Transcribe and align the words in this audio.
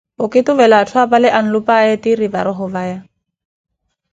okituvela 0.25 0.75
atthu 0.83 0.97
apale 1.05 1.29
anlupayee 1.39 1.91
ethi 1.97 2.09
eri 2.15 2.27
va 2.37 2.41
roho 2.49 2.65
vaya. 2.77 2.97